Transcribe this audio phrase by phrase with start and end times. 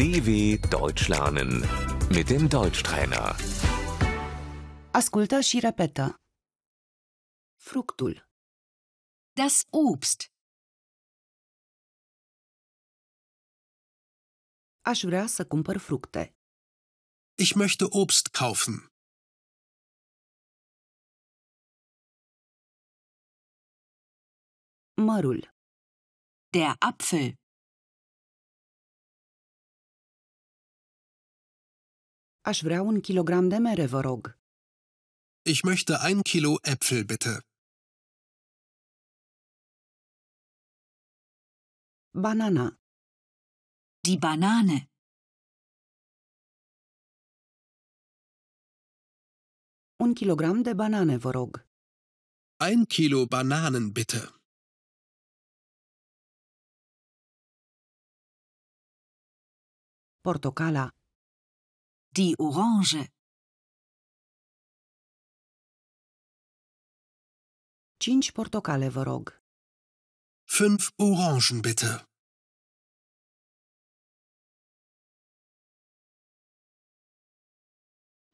[0.00, 0.30] DW
[0.76, 1.50] Deutsch lernen
[2.16, 3.34] mit dem Deutschtrainer.
[4.92, 6.04] Ascultă și repetă.
[7.68, 8.28] Fructul,
[9.32, 10.20] Das Obst.
[14.80, 16.34] aș vrea să cumpăr fructe.
[17.44, 18.74] Ich möchte Obst kaufen.
[25.06, 25.40] Mărul,
[26.56, 27.39] Der Apfel.
[32.40, 34.38] Aș vrea un kilogram de mere, vă rog.
[35.52, 37.32] Ich möchte ein Kilo Äpfel bitte.
[42.24, 42.66] Banana,
[44.06, 44.78] Die Banane.
[50.04, 51.66] un kilogram de banane, vă rog.
[52.68, 54.20] Ein Kilo Bananen bitte.
[60.24, 60.84] Portocala,
[62.18, 63.02] Die Orange.
[68.04, 69.24] cinci portocale, vă rog.
[70.56, 71.90] Fünf Orangen bitte.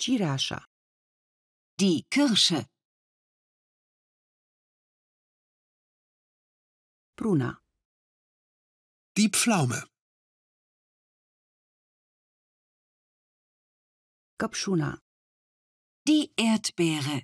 [0.00, 0.58] Cireașa,
[1.80, 2.60] Die Kirsche.
[7.18, 7.50] pruna,
[9.16, 9.95] Die Pflaume.
[14.40, 14.90] Căpșuna,
[16.08, 17.18] Die Erdbeere.